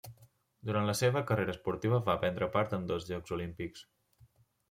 Durant 0.67 0.87
la 0.89 0.95
seva 1.01 1.21
carrera 1.31 1.53
esportiva 1.57 1.99
va 2.09 2.15
prendre 2.23 2.49
part 2.55 2.73
en 2.79 2.87
dos 2.93 3.05
Jocs 3.11 3.35
Olímpics. 3.39 3.85